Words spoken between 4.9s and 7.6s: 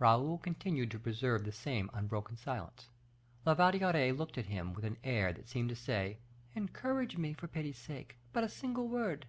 air that seemed to say, "Encourage me; for